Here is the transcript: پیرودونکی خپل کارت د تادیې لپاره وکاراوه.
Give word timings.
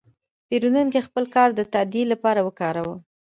پیرودونکی 0.47 1.01
خپل 1.07 1.23
کارت 1.33 1.53
د 1.57 1.61
تادیې 1.73 2.03
لپاره 2.11 2.39
وکاراوه. 2.47 2.95